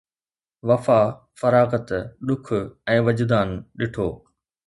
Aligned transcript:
وفا، 0.69 1.01
فراغت، 1.39 1.89
ڏک 2.27 2.47
۽ 2.95 2.97
وجدان 3.09 3.49
ڏٺو 3.79 4.09